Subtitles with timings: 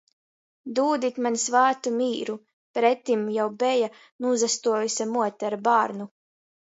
[0.77, 2.35] Dūdit maņ svātu mīru.
[2.77, 3.91] Pretim jau beja
[4.27, 6.09] nūsastuojuse muote ar bārnu.